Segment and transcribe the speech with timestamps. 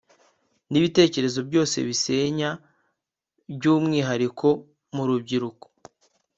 [0.69, 2.49] n ibindi bitekerezo byose bisenya
[3.55, 4.47] by umwihariko
[4.95, 5.65] mu rubyiruko